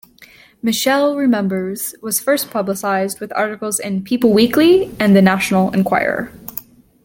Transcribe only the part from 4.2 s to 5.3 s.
Weekly" and the